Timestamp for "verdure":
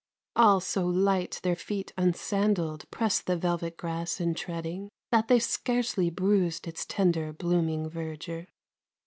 7.87-8.47